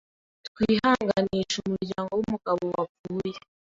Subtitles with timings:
[0.47, 3.37] Twihanganishije umuryango w’umugabo wapfuye